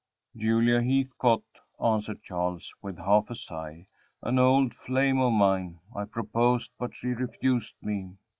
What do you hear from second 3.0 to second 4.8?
half sigh, "an old